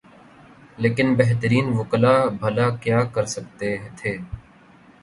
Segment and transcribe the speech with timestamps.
[0.81, 4.13] لیکن بہترین وکلا بھلا کیا کر سکتے تھے۔